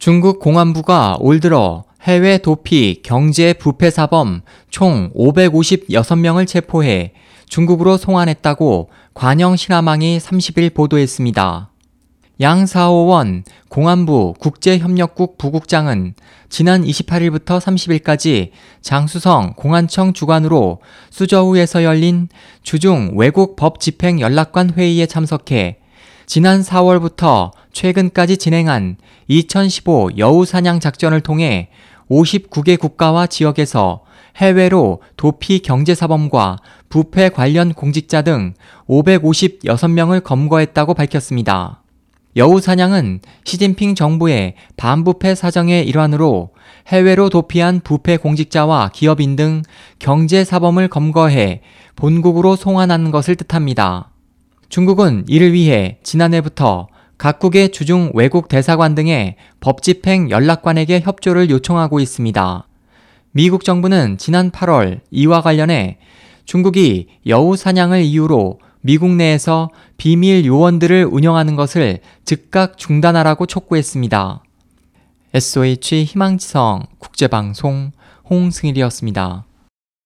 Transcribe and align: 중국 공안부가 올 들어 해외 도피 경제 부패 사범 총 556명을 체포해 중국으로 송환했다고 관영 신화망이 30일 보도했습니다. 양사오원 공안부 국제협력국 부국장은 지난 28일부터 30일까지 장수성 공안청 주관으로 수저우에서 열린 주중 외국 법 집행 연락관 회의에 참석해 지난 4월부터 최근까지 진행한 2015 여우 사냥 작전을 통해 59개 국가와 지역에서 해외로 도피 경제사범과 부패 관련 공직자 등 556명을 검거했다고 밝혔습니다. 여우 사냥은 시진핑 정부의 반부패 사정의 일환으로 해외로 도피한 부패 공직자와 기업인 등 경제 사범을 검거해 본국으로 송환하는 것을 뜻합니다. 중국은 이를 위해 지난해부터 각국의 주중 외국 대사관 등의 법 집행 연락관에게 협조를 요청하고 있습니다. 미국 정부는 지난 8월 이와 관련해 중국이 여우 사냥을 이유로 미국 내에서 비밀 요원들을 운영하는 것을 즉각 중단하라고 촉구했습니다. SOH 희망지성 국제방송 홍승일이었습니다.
중국 0.00 0.40
공안부가 0.40 1.18
올 1.20 1.40
들어 1.40 1.84
해외 2.04 2.38
도피 2.38 3.02
경제 3.04 3.52
부패 3.52 3.90
사범 3.90 4.40
총 4.70 5.12
556명을 5.12 6.46
체포해 6.46 7.12
중국으로 7.44 7.98
송환했다고 7.98 8.88
관영 9.12 9.56
신화망이 9.56 10.16
30일 10.18 10.72
보도했습니다. 10.72 11.70
양사오원 12.40 13.44
공안부 13.68 14.32
국제협력국 14.40 15.36
부국장은 15.36 16.14
지난 16.48 16.82
28일부터 16.82 17.60
30일까지 17.60 18.52
장수성 18.80 19.52
공안청 19.54 20.14
주관으로 20.14 20.80
수저우에서 21.10 21.84
열린 21.84 22.30
주중 22.62 23.12
외국 23.16 23.54
법 23.54 23.80
집행 23.80 24.18
연락관 24.18 24.70
회의에 24.70 25.04
참석해 25.04 25.76
지난 26.24 26.62
4월부터 26.62 27.50
최근까지 27.72 28.36
진행한 28.36 28.96
2015 29.28 30.10
여우 30.18 30.44
사냥 30.44 30.80
작전을 30.80 31.20
통해 31.20 31.68
59개 32.10 32.78
국가와 32.78 33.26
지역에서 33.26 34.02
해외로 34.36 35.00
도피 35.16 35.60
경제사범과 35.60 36.58
부패 36.88 37.28
관련 37.28 37.72
공직자 37.72 38.22
등 38.22 38.54
556명을 38.88 40.22
검거했다고 40.22 40.94
밝혔습니다. 40.94 41.82
여우 42.36 42.60
사냥은 42.60 43.20
시진핑 43.44 43.96
정부의 43.96 44.54
반부패 44.76 45.34
사정의 45.34 45.86
일환으로 45.86 46.50
해외로 46.86 47.28
도피한 47.28 47.80
부패 47.80 48.16
공직자와 48.16 48.90
기업인 48.92 49.34
등 49.34 49.62
경제 49.98 50.44
사범을 50.44 50.88
검거해 50.88 51.62
본국으로 51.96 52.54
송환하는 52.54 53.10
것을 53.10 53.34
뜻합니다. 53.34 54.10
중국은 54.68 55.24
이를 55.26 55.52
위해 55.52 55.98
지난해부터 56.04 56.86
각국의 57.20 57.70
주중 57.70 58.10
외국 58.14 58.48
대사관 58.48 58.94
등의 58.94 59.36
법 59.60 59.82
집행 59.82 60.30
연락관에게 60.30 61.00
협조를 61.00 61.50
요청하고 61.50 62.00
있습니다. 62.00 62.66
미국 63.32 63.62
정부는 63.62 64.16
지난 64.16 64.50
8월 64.50 65.00
이와 65.10 65.42
관련해 65.42 65.98
중국이 66.46 67.08
여우 67.26 67.56
사냥을 67.56 68.00
이유로 68.00 68.60
미국 68.80 69.10
내에서 69.10 69.68
비밀 69.98 70.46
요원들을 70.46 71.08
운영하는 71.10 71.56
것을 71.56 71.98
즉각 72.24 72.78
중단하라고 72.78 73.44
촉구했습니다. 73.44 74.42
SOH 75.34 76.04
희망지성 76.04 76.86
국제방송 76.98 77.92
홍승일이었습니다. 78.30 79.44